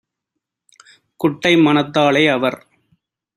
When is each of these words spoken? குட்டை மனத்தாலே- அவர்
குட்டை 1.19 1.53
மனத்தாலே- 1.57 2.23
அவர் 2.35 2.57